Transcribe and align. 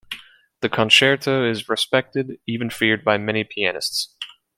The 0.61 0.67
concerto 0.69 1.47
is 1.47 1.69
respected, 1.69 2.39
even 2.47 2.71
feared, 2.71 3.03
by 3.05 3.19
many 3.19 3.43
pianists. 3.43 4.15